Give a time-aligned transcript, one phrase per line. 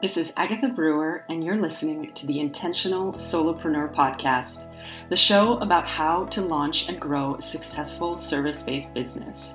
[0.00, 4.72] This is Agatha Brewer, and you're listening to the Intentional Solopreneur Podcast,
[5.08, 9.54] the show about how to launch and grow a successful service based business.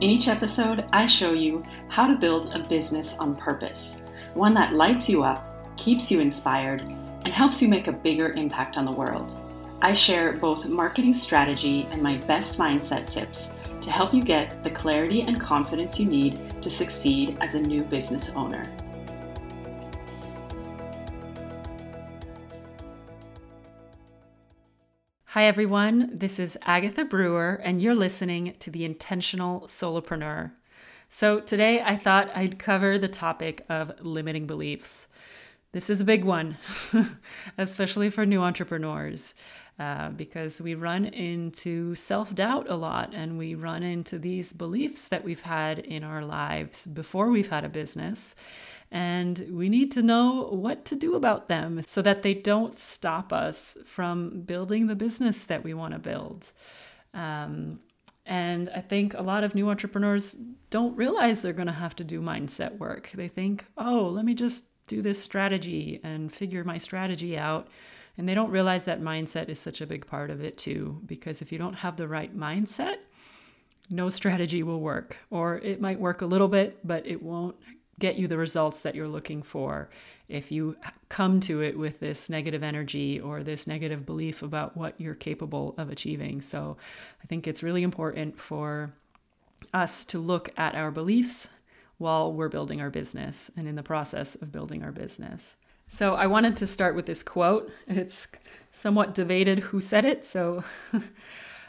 [0.00, 3.98] In each episode, I show you how to build a business on purpose,
[4.32, 8.78] one that lights you up, keeps you inspired, and helps you make a bigger impact
[8.78, 9.36] on the world.
[9.82, 13.50] I share both marketing strategy and my best mindset tips
[13.82, 17.82] to help you get the clarity and confidence you need to succeed as a new
[17.82, 18.64] business owner.
[25.32, 26.10] Hi, everyone.
[26.12, 30.50] This is Agatha Brewer, and you're listening to The Intentional Solopreneur.
[31.08, 35.06] So, today I thought I'd cover the topic of limiting beliefs.
[35.72, 36.58] This is a big one,
[37.56, 39.34] especially for new entrepreneurs,
[39.78, 45.08] uh, because we run into self doubt a lot and we run into these beliefs
[45.08, 48.34] that we've had in our lives before we've had a business
[48.92, 53.32] and we need to know what to do about them so that they don't stop
[53.32, 56.52] us from building the business that we want to build.
[57.14, 57.80] Um,
[58.26, 60.36] and I think a lot of new entrepreneurs
[60.68, 63.10] don't realize they're going to have to do mindset work.
[63.14, 67.68] They think, oh, let me just do this strategy and figure my strategy out.
[68.18, 71.00] And they don't realize that mindset is such a big part of it too.
[71.06, 72.96] Because if you don't have the right mindset,
[73.88, 75.16] no strategy will work.
[75.30, 77.56] Or it might work a little bit, but it won't
[78.02, 79.88] get you the results that you're looking for
[80.28, 80.76] if you
[81.08, 85.72] come to it with this negative energy or this negative belief about what you're capable
[85.78, 86.40] of achieving.
[86.40, 86.76] So
[87.22, 88.92] I think it's really important for
[89.72, 91.48] us to look at our beliefs
[91.98, 95.54] while we're building our business and in the process of building our business.
[95.86, 97.70] So I wanted to start with this quote.
[97.86, 98.26] It's
[98.72, 100.64] somewhat debated who said it, so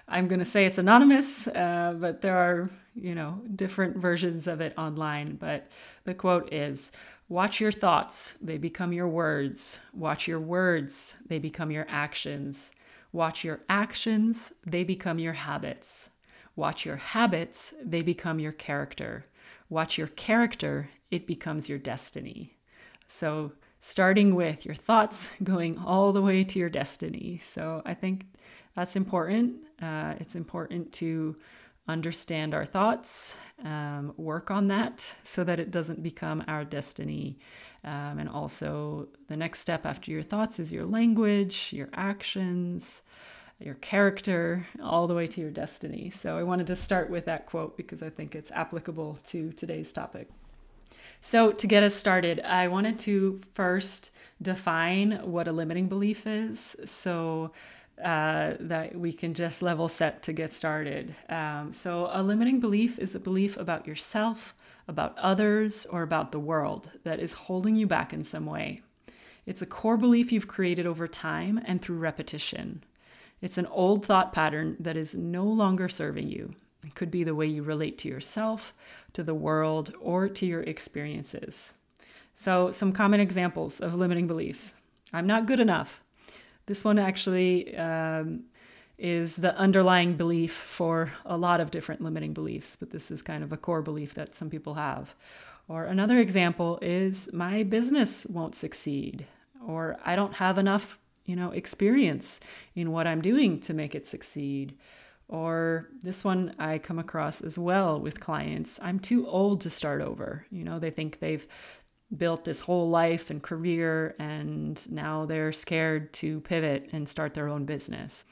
[0.07, 4.61] I'm going to say it's anonymous, uh, but there are, you know, different versions of
[4.61, 5.35] it online.
[5.35, 5.69] But
[6.03, 6.91] the quote is
[7.29, 9.79] Watch your thoughts, they become your words.
[9.93, 12.71] Watch your words, they become your actions.
[13.11, 16.09] Watch your actions, they become your habits.
[16.55, 19.25] Watch your habits, they become your character.
[19.69, 22.57] Watch your character, it becomes your destiny.
[23.07, 27.41] So, starting with your thoughts, going all the way to your destiny.
[27.43, 28.25] So, I think
[28.75, 29.55] that's important.
[29.81, 31.35] Uh, it's important to
[31.87, 37.37] understand our thoughts, um, work on that so that it doesn't become our destiny.
[37.83, 43.01] Um, and also, the next step after your thoughts is your language, your actions,
[43.59, 46.09] your character, all the way to your destiny.
[46.09, 49.91] So, I wanted to start with that quote because I think it's applicable to today's
[49.91, 50.29] topic.
[51.19, 54.11] So, to get us started, I wanted to first
[54.41, 56.77] define what a limiting belief is.
[56.85, 57.51] So,
[58.01, 61.15] uh, that we can just level set to get started.
[61.29, 64.55] Um, so, a limiting belief is a belief about yourself,
[64.87, 68.81] about others, or about the world that is holding you back in some way.
[69.45, 72.83] It's a core belief you've created over time and through repetition.
[73.41, 76.55] It's an old thought pattern that is no longer serving you.
[76.85, 78.73] It could be the way you relate to yourself,
[79.13, 81.73] to the world, or to your experiences.
[82.33, 84.73] So, some common examples of limiting beliefs
[85.13, 86.02] I'm not good enough.
[86.65, 88.45] This one actually um,
[88.97, 93.43] is the underlying belief for a lot of different limiting beliefs, but this is kind
[93.43, 95.13] of a core belief that some people have.
[95.67, 99.25] Or another example is my business won't succeed,
[99.65, 102.39] or I don't have enough, you know, experience
[102.75, 104.77] in what I'm doing to make it succeed.
[105.29, 108.79] Or this one I come across as well with clients.
[108.83, 110.45] I'm too old to start over.
[110.51, 111.47] You know, they think they've
[112.15, 117.47] built this whole life and career, and now they're scared to pivot and start their
[117.47, 118.25] own business.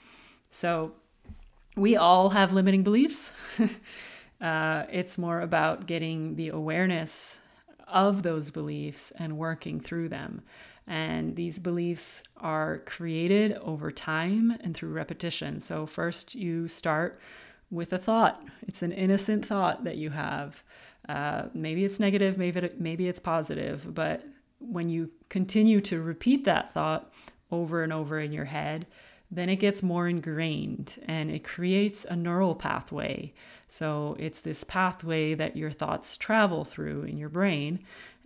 [0.50, 0.94] So,
[1.78, 3.32] we all have limiting beliefs.
[4.42, 7.40] uh, it's more about getting the awareness
[7.88, 10.42] of those beliefs and working through them.
[10.88, 15.60] And these beliefs are created over time and through repetition.
[15.60, 17.20] So, first, you start
[17.72, 20.64] with a thought, it's an innocent thought that you have.
[21.10, 24.24] Uh, maybe it's negative, maybe it, maybe it's positive, but
[24.60, 27.12] when you continue to repeat that thought
[27.50, 28.86] over and over in your head,
[29.32, 33.34] then it gets more ingrained and it creates a neural pathway.
[33.70, 37.80] So it's this pathway that your thoughts travel through in your brain.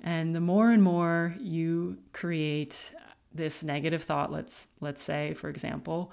[0.03, 2.91] And the more and more you create
[3.33, 6.11] this negative thought, let's let's say, for example,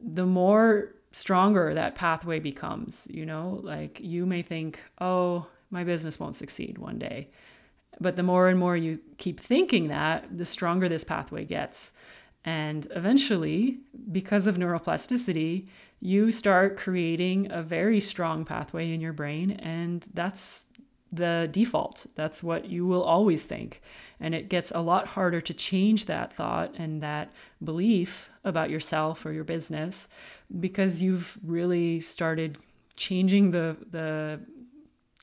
[0.00, 3.08] the more stronger that pathway becomes.
[3.10, 7.30] You know, like you may think, oh, my business won't succeed one day.
[7.98, 11.94] But the more and more you keep thinking that, the stronger this pathway gets.
[12.44, 13.78] And eventually,
[14.12, 15.66] because of neuroplasticity,
[16.00, 19.52] you start creating a very strong pathway in your brain.
[19.52, 20.64] And that's
[21.10, 22.06] the default.
[22.14, 23.80] That's what you will always think.
[24.20, 27.32] And it gets a lot harder to change that thought and that
[27.64, 30.08] belief about yourself or your business
[30.60, 32.58] because you've really started
[32.96, 34.40] changing the the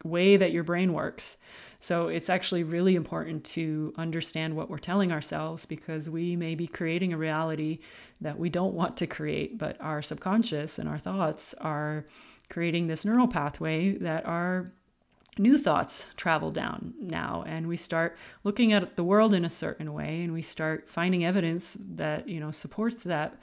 [0.03, 1.37] way that your brain works.
[1.79, 6.67] So it's actually really important to understand what we're telling ourselves because we may be
[6.67, 7.79] creating a reality
[8.21, 12.05] that we don't want to create, but our subconscious and our thoughts are
[12.49, 14.71] creating this neural pathway that our
[15.37, 19.91] new thoughts travel down now and we start looking at the world in a certain
[19.91, 23.35] way and we start finding evidence that you know supports that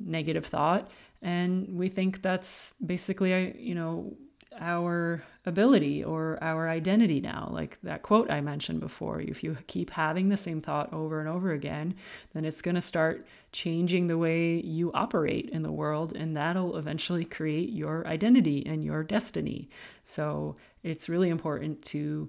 [0.00, 0.90] negative thought
[1.24, 4.16] and we think that's basically uh, you know
[4.60, 7.48] our ability or our identity now.
[7.50, 11.28] Like that quote I mentioned before if you keep having the same thought over and
[11.28, 11.94] over again,
[12.34, 16.76] then it's going to start changing the way you operate in the world, and that'll
[16.76, 19.68] eventually create your identity and your destiny.
[20.04, 22.28] So it's really important to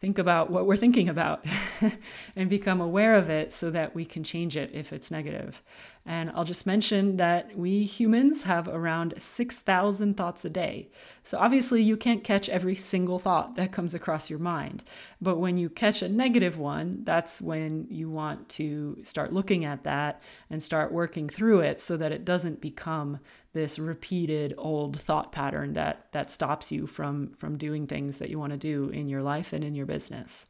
[0.00, 1.44] think about what we're thinking about
[2.36, 5.62] and become aware of it so that we can change it if it's negative.
[6.08, 10.88] And I'll just mention that we humans have around 6,000 thoughts a day.
[11.22, 14.84] So obviously, you can't catch every single thought that comes across your mind.
[15.20, 19.84] But when you catch a negative one, that's when you want to start looking at
[19.84, 23.20] that and start working through it so that it doesn't become
[23.52, 28.38] this repeated old thought pattern that that stops you from from doing things that you
[28.38, 30.46] want to do in your life and in your business.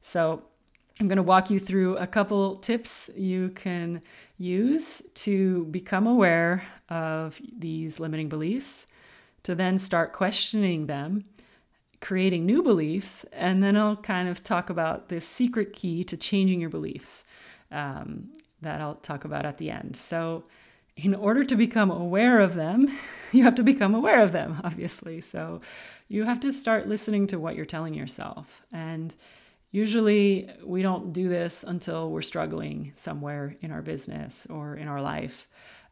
[0.00, 0.44] So
[1.02, 4.02] I'm going to walk you through a couple tips you can
[4.38, 8.86] use to become aware of these limiting beliefs
[9.42, 11.24] to then start questioning them,
[12.00, 16.60] creating new beliefs, and then I'll kind of talk about this secret key to changing
[16.60, 17.24] your beliefs
[17.72, 18.28] um,
[18.60, 19.96] that I'll talk about at the end.
[19.96, 20.44] So,
[20.96, 22.86] in order to become aware of them,
[23.32, 25.20] you have to become aware of them, obviously.
[25.20, 25.62] So,
[26.06, 28.62] you have to start listening to what you're telling yourself.
[28.72, 29.16] And
[29.72, 35.02] usually, we don't do this until we're struggling somewhere in our business or in our
[35.02, 35.48] life.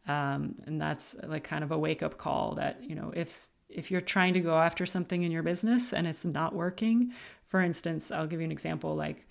[0.06, 3.90] Um, and that's like kind of a wake up call that, you know, if if
[3.90, 7.12] you're trying to go after something in your business and it's not working,
[7.46, 9.26] for instance, I'll give you an example like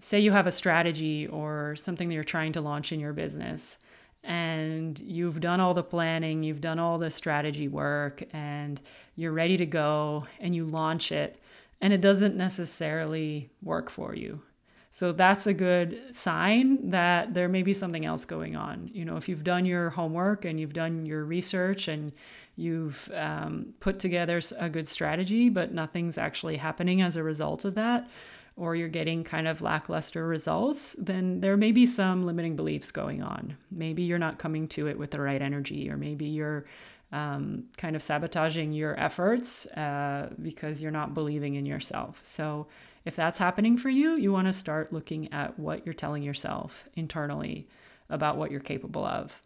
[0.00, 3.78] say you have a strategy or something that you're trying to launch in your business
[4.22, 8.80] and you've done all the planning, you've done all the strategy work and
[9.16, 11.40] you're ready to go and you launch it
[11.80, 14.42] and it doesn't necessarily work for you.
[14.90, 18.90] So that's a good sign that there may be something else going on.
[18.92, 22.12] You know, if you've done your homework and you've done your research and
[22.56, 27.74] you've um, put together a good strategy, but nothing's actually happening as a result of
[27.74, 28.08] that,
[28.56, 33.22] or you're getting kind of lackluster results, then there may be some limiting beliefs going
[33.22, 33.56] on.
[33.70, 36.64] Maybe you're not coming to it with the right energy, or maybe you're
[37.12, 42.20] um, kind of sabotaging your efforts uh, because you're not believing in yourself.
[42.22, 42.66] So,
[43.04, 46.88] if that's happening for you, you want to start looking at what you're telling yourself
[46.94, 47.66] internally
[48.10, 49.40] about what you're capable of.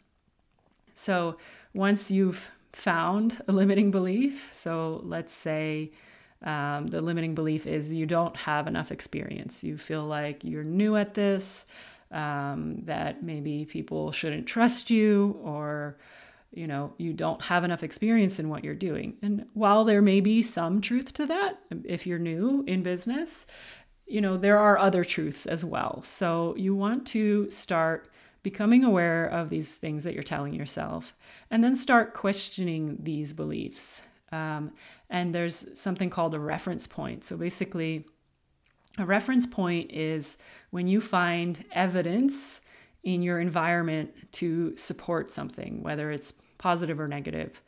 [0.94, 1.37] So,
[1.73, 5.93] once you've found a limiting belief, so let's say
[6.43, 10.97] um, the limiting belief is you don't have enough experience, you feel like you're new
[10.97, 11.67] at this,
[12.11, 15.97] um, that maybe people shouldn't trust you, or
[16.52, 19.16] you know, you don't have enough experience in what you're doing.
[19.22, 23.46] And while there may be some truth to that, if you're new in business,
[24.06, 26.02] you know, there are other truths as well.
[26.04, 28.09] So you want to start
[28.42, 31.14] becoming aware of these things that you're telling yourself
[31.50, 34.02] and then start questioning these beliefs.
[34.30, 34.73] Um,
[35.09, 37.25] and there's something called a reference point.
[37.25, 38.06] So basically,
[38.99, 40.37] a reference point is
[40.71, 42.61] when you find evidence
[43.04, 47.62] in your environment to support something, whether it's positive or negative.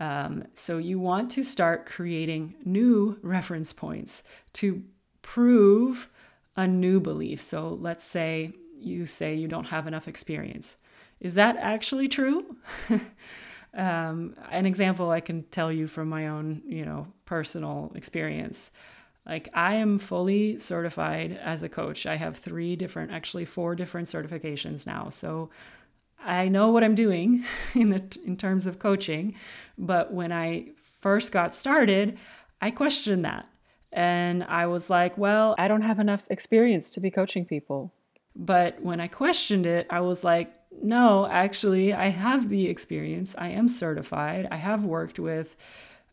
[0.00, 4.22] Um, so you want to start creating new reference points
[4.54, 4.82] to
[5.22, 6.10] prove
[6.56, 7.40] a new belief.
[7.40, 10.76] So let's say you say you don't have enough experience.
[11.20, 12.56] Is that actually true?
[13.74, 18.70] um, an example I can tell you from my own, you know, personal experience.
[19.26, 22.06] Like I am fully certified as a coach.
[22.06, 25.08] I have three different, actually four different certifications now.
[25.08, 25.50] So
[26.22, 29.34] I know what I'm doing in the in terms of coaching,
[29.78, 30.68] but when I
[31.00, 32.18] first got started,
[32.60, 33.48] I questioned that.
[33.92, 37.92] And I was like, well, I don't have enough experience to be coaching people.
[38.34, 40.52] But when I questioned it, I was like,
[40.82, 43.34] no, actually, I have the experience.
[43.38, 44.48] I am certified.
[44.50, 45.54] I have worked with,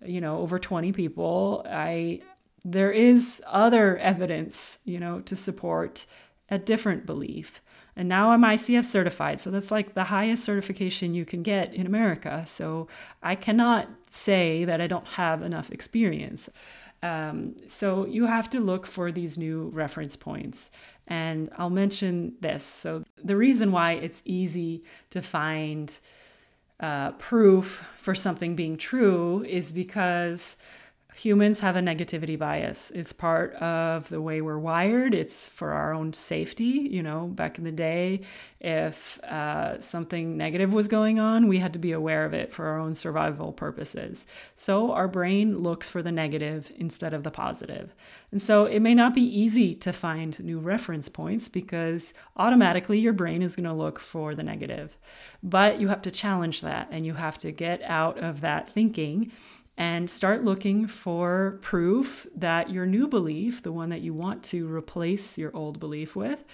[0.05, 1.65] you know, over 20 people.
[1.67, 2.21] I
[2.63, 6.05] there is other evidence, you know, to support
[6.49, 7.61] a different belief.
[7.95, 9.39] And now I'm ICF certified.
[9.39, 12.45] So that's like the highest certification you can get in America.
[12.47, 12.87] So
[13.21, 16.49] I cannot say that I don't have enough experience.
[17.03, 20.69] Um, so you have to look for these new reference points.
[21.07, 22.63] And I'll mention this.
[22.63, 25.99] So, the reason why it's easy to find
[26.79, 30.55] uh, proof for something being true is because
[31.21, 32.89] humans have a negativity bias.
[32.95, 35.13] It's part of the way we're wired.
[35.13, 36.87] It's for our own safety.
[36.91, 38.21] You know, back in the day,
[38.59, 42.65] if uh, something negative was going on, we had to be aware of it for
[42.65, 44.25] our own survival purposes.
[44.55, 47.93] So our brain looks for the negative instead of the positive.
[48.31, 53.13] And so it may not be easy to find new reference points because automatically your
[53.13, 54.97] brain is going to look for the negative.
[55.43, 59.31] But you have to challenge that and you have to get out of that thinking
[59.81, 64.71] and start looking for proof that your new belief, the one that you want to
[64.71, 66.45] replace your old belief with,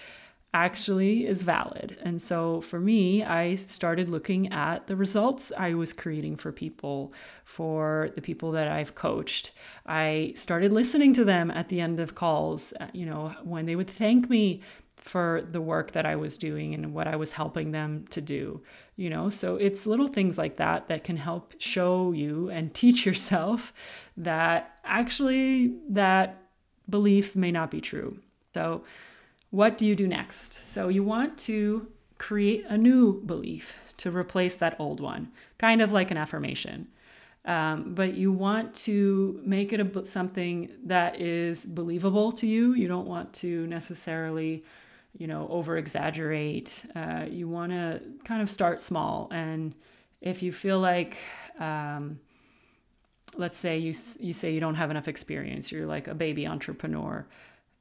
[0.54, 1.98] actually is valid.
[2.02, 7.12] And so for me, I started looking at the results I was creating for people,
[7.44, 9.50] for the people that I've coached.
[9.84, 13.76] I started listening to them at the end of calls, uh, you know, when they
[13.76, 14.62] would thank me
[14.96, 18.62] for the work that I was doing and what I was helping them to do.
[18.98, 23.06] You know, so it's little things like that that can help show you and teach
[23.06, 23.72] yourself
[24.16, 26.42] that actually that
[26.90, 28.18] belief may not be true.
[28.54, 28.82] So,
[29.50, 30.52] what do you do next?
[30.52, 31.86] So, you want to
[32.18, 36.88] create a new belief to replace that old one, kind of like an affirmation.
[37.44, 42.74] Um, but you want to make it a, something that is believable to you.
[42.74, 44.64] You don't want to necessarily
[45.18, 46.82] you know, over exaggerate.
[46.94, 49.28] Uh, you want to kind of start small.
[49.30, 49.74] And
[50.20, 51.18] if you feel like,
[51.58, 52.20] um,
[53.36, 57.26] let's say you, you say you don't have enough experience, you're like a baby entrepreneur,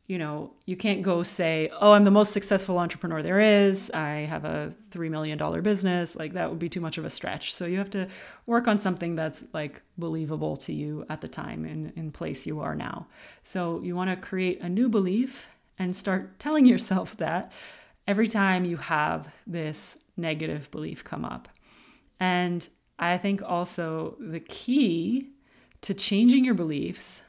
[0.08, 3.92] you know, you can't go say, oh, I'm the most successful entrepreneur there is.
[3.92, 6.16] I have a $3 million business.
[6.16, 7.54] Like that would be too much of a stretch.
[7.54, 8.08] So you have to
[8.46, 12.62] work on something that's like believable to you at the time and in place you
[12.62, 13.08] are now.
[13.44, 17.52] So you want to create a new belief and start telling yourself that
[18.08, 21.48] every time you have this negative belief come up.
[22.20, 22.68] And
[22.98, 25.30] I think also the key
[25.82, 27.22] to changing your beliefs,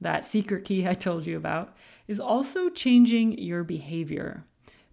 [0.00, 4.44] that secret key I told you about, is also changing your behavior.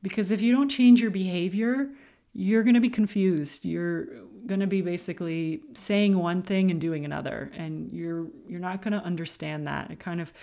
[0.01, 1.89] Because if you don't change your behavior,
[2.33, 3.63] you're going to be confused.
[3.63, 4.07] You're
[4.45, 8.91] going to be basically saying one thing and doing another and you're you're not going
[8.91, 9.91] to understand that.
[9.91, 10.33] It kind of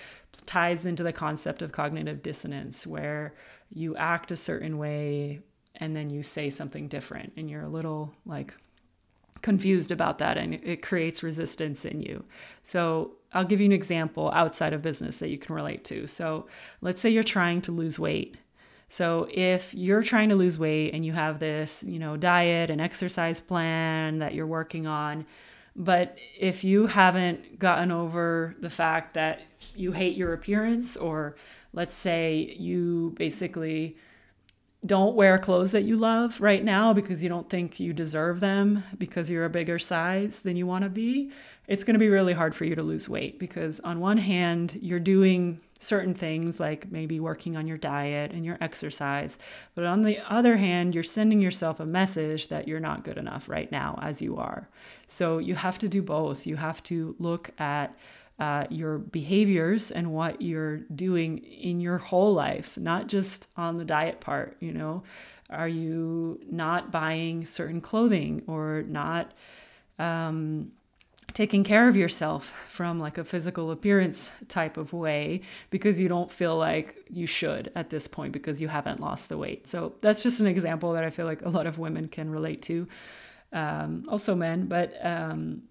[0.46, 3.34] ties into the concept of cognitive dissonance where
[3.72, 5.40] you act a certain way
[5.76, 8.54] and then you say something different and you're a little like
[9.42, 12.24] confused about that and it creates resistance in you.
[12.64, 16.06] So, I'll give you an example outside of business that you can relate to.
[16.06, 16.46] So,
[16.80, 18.36] let's say you're trying to lose weight
[18.92, 22.80] so if you're trying to lose weight and you have this, you know, diet and
[22.80, 25.26] exercise plan that you're working on,
[25.76, 29.42] but if you haven't gotten over the fact that
[29.76, 31.36] you hate your appearance or
[31.72, 33.96] let's say you basically
[34.84, 38.82] don't wear clothes that you love right now because you don't think you deserve them
[38.98, 41.30] because you're a bigger size than you want to be,
[41.68, 44.76] it's going to be really hard for you to lose weight because on one hand,
[44.82, 49.38] you're doing certain things like maybe working on your diet and your exercise.
[49.74, 53.48] But on the other hand, you're sending yourself a message that you're not good enough
[53.48, 54.68] right now as you are.
[55.06, 56.46] So you have to do both.
[56.46, 57.96] You have to look at
[58.38, 63.84] uh, your behaviors and what you're doing in your whole life, not just on the
[63.84, 64.58] diet part.
[64.60, 65.02] You know,
[65.48, 69.32] are you not buying certain clothing or not?
[69.98, 70.72] Um,
[71.32, 76.30] taking care of yourself from like a physical appearance type of way because you don't
[76.30, 79.66] feel like you should at this point because you haven't lost the weight.
[79.66, 82.62] So that's just an example that I feel like a lot of women can relate
[82.62, 82.88] to,
[83.52, 84.66] um, also men.
[84.66, 85.62] But um,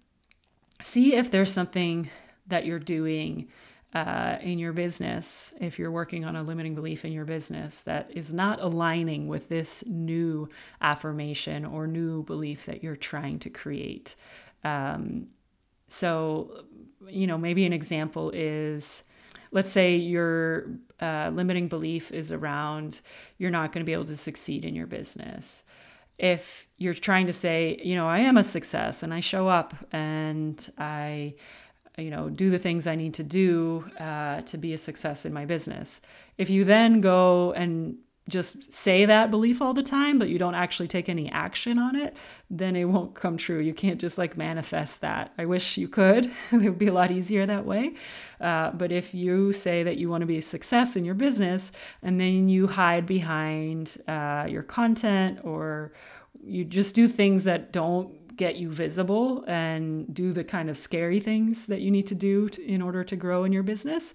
[0.82, 2.10] see if there's something
[2.48, 3.48] that you're doing
[3.94, 8.12] uh, in your business, if you're working on a limiting belief in your business that
[8.14, 10.48] is not aligning with this new
[10.80, 14.16] affirmation or new belief that you're trying to create.
[14.64, 15.28] Um,
[15.90, 16.66] so,
[17.08, 19.04] you know, maybe an example is
[19.52, 20.68] let's say your
[21.02, 23.02] uh, limiting belief is around
[23.38, 25.64] you're not going to be able to succeed in your business.
[26.18, 29.74] If you're trying to say, you know, I am a success and I show up
[29.92, 31.36] and I,
[31.98, 35.34] you know, do the things I need to do uh, to be a success in
[35.34, 36.02] my business.
[36.38, 37.98] If you then go and
[38.30, 41.96] just say that belief all the time, but you don't actually take any action on
[41.96, 42.16] it,
[42.50, 43.60] then it won't come true.
[43.60, 45.34] You can't just like manifest that.
[45.38, 46.26] I wish you could.
[46.52, 47.96] it would be a lot easier that way.
[48.40, 51.72] Uh, but if you say that you want to be a success in your business
[52.02, 55.92] and then you hide behind uh, your content or
[56.44, 61.20] you just do things that don't get you visible and do the kind of scary
[61.20, 64.14] things that you need to do to, in order to grow in your business,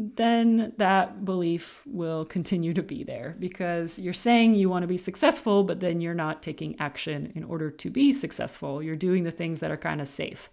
[0.00, 4.96] then that belief will continue to be there because you're saying you want to be
[4.96, 8.80] successful, but then you're not taking action in order to be successful.
[8.80, 10.50] You're doing the things that are kind of safe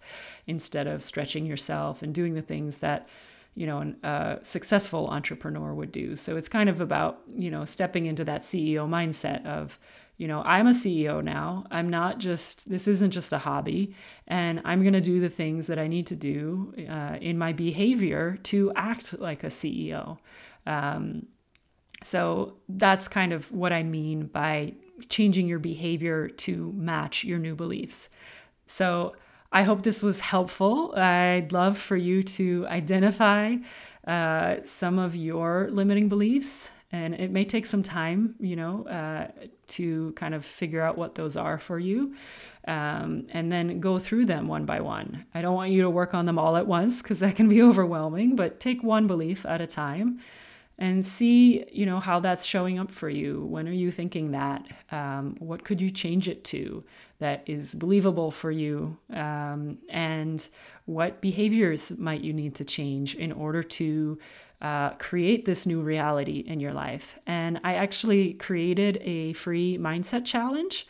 [0.48, 3.08] instead of stretching yourself and doing the things that
[3.54, 6.16] you know a successful entrepreneur would do.
[6.16, 9.78] So it's kind of about you know stepping into that CEO mindset of
[10.18, 11.64] you know, I'm a CEO now.
[11.70, 13.94] I'm not just, this isn't just a hobby.
[14.26, 17.52] And I'm going to do the things that I need to do uh, in my
[17.52, 20.18] behavior to act like a CEO.
[20.66, 21.26] Um,
[22.02, 24.74] so that's kind of what I mean by
[25.08, 28.08] changing your behavior to match your new beliefs.
[28.66, 29.16] So
[29.52, 30.94] I hope this was helpful.
[30.96, 33.56] I'd love for you to identify
[34.06, 39.28] uh, some of your limiting beliefs and it may take some time you know uh,
[39.66, 42.14] to kind of figure out what those are for you
[42.66, 45.24] um, and then go through them one by one.
[45.34, 47.62] I don't want you to work on them all at once because that can be
[47.70, 50.20] overwhelming but take one belief at a time
[50.78, 53.44] and see you know how that's showing up for you.
[53.44, 54.66] When are you thinking that?
[54.90, 56.84] Um, what could you change it to
[57.18, 58.98] that is believable for you?
[59.12, 60.46] Um, and
[60.84, 64.18] what behaviors might you need to change in order to
[64.62, 67.18] uh, create this new reality in your life.
[67.26, 70.86] And I actually created a free mindset challenge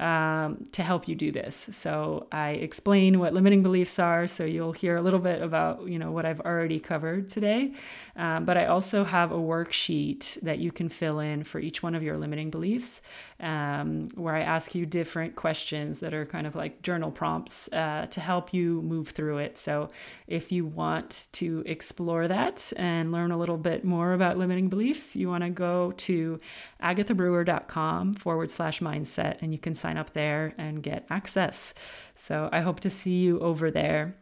[0.00, 1.68] um, to help you do this.
[1.72, 5.98] So I explain what limiting beliefs are, so you'll hear a little bit about you
[5.98, 7.74] know what I've already covered today.
[8.20, 11.94] Um, but I also have a worksheet that you can fill in for each one
[11.94, 13.00] of your limiting beliefs,
[13.40, 18.08] um, where I ask you different questions that are kind of like journal prompts uh,
[18.10, 19.56] to help you move through it.
[19.56, 19.88] So
[20.26, 25.16] if you want to explore that and learn a little bit more about limiting beliefs,
[25.16, 26.38] you want to go to
[26.82, 31.72] agathabrewer.com forward slash mindset and you can sign up there and get access.
[32.16, 34.14] So I hope to see you over there.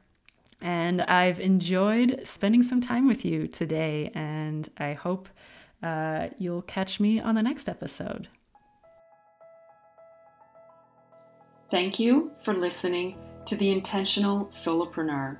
[0.60, 5.28] And I've enjoyed spending some time with you today, and I hope
[5.82, 8.28] uh, you'll catch me on the next episode.
[11.70, 13.16] Thank you for listening
[13.46, 15.38] to The Intentional Solopreneur.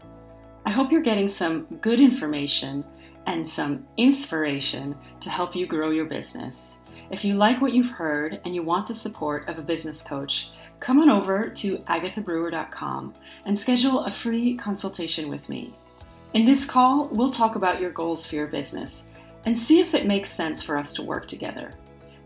[0.67, 2.85] I hope you're getting some good information
[3.27, 6.77] and some inspiration to help you grow your business.
[7.11, 10.51] If you like what you've heard and you want the support of a business coach,
[10.81, 13.15] come on over to agathabrewer.com
[13.45, 15.75] and schedule a free consultation with me.
[16.35, 19.05] In this call, we'll talk about your goals for your business
[19.47, 21.73] and see if it makes sense for us to work together.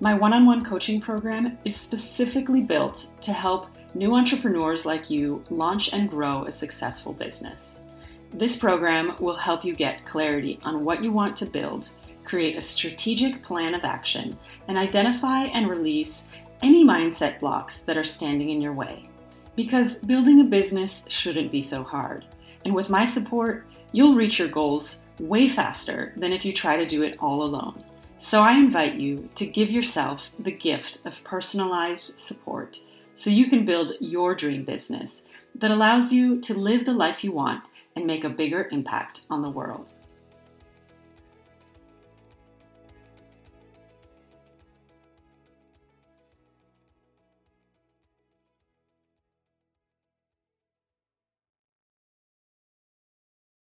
[0.01, 5.45] My one on one coaching program is specifically built to help new entrepreneurs like you
[5.51, 7.81] launch and grow a successful business.
[8.35, 11.91] This program will help you get clarity on what you want to build,
[12.25, 14.37] create a strategic plan of action,
[14.69, 16.25] and identify and release
[16.63, 19.09] any mindset blocks that are standing in your way.
[19.57, 22.25] Because building a business shouldn't be so hard.
[22.65, 26.87] And with my support, you'll reach your goals way faster than if you try to
[26.87, 27.85] do it all alone.
[28.21, 32.79] So I invite you to give yourself the gift of personalized support
[33.17, 35.23] so you can build your dream business
[35.57, 37.65] that allows you to live the life you want
[37.97, 39.91] and make a bigger impact on the world.